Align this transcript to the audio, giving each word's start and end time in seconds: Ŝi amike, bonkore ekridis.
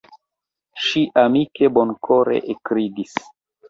Ŝi 0.85 1.03
amike, 1.25 1.71
bonkore 1.79 2.43
ekridis. 2.59 3.19